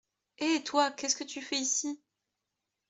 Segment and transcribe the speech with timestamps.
[0.39, 1.99] Hé toi, qu'est-ce que tu fais ici?